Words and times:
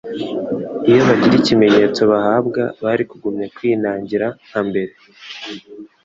Iyo 0.89 0.99
bagira 1.07 1.33
ikimenyetso 1.37 2.01
bahabwa 2.11 2.61
bari 2.83 3.03
kugumya 3.09 3.45
kwinarigira 3.55 4.27
nka 4.47 4.59
mbere. 4.67 4.91